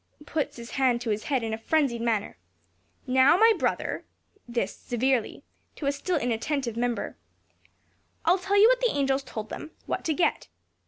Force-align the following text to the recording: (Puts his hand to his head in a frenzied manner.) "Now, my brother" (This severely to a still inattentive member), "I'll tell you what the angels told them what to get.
(Puts 0.25 0.55
his 0.57 0.71
hand 0.71 0.99
to 1.01 1.11
his 1.11 1.25
head 1.25 1.43
in 1.43 1.53
a 1.53 1.59
frenzied 1.59 2.01
manner.) 2.01 2.39
"Now, 3.05 3.37
my 3.37 3.53
brother" 3.55 4.03
(This 4.47 4.75
severely 4.75 5.43
to 5.75 5.85
a 5.85 5.91
still 5.91 6.17
inattentive 6.17 6.75
member), 6.75 7.17
"I'll 8.25 8.39
tell 8.39 8.59
you 8.59 8.67
what 8.67 8.79
the 8.79 8.97
angels 8.97 9.21
told 9.21 9.49
them 9.49 9.69
what 9.85 10.03
to 10.05 10.15
get. 10.15 10.47